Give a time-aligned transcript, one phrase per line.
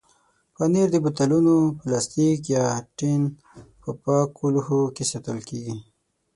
[0.55, 2.65] پنېر د بوتلونو، پلاستیک یا
[2.97, 3.21] ټین
[3.81, 5.75] په پاکو لوښو کې ساتل کېږي.